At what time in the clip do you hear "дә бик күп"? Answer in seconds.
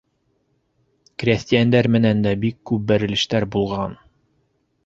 2.29-2.89